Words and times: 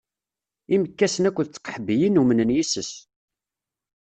Imekkasen 0.75 1.27
akked 1.29 1.47
tqeḥbiyin 1.49 2.19
umnen 2.21 2.49
yes-s. 2.57 2.91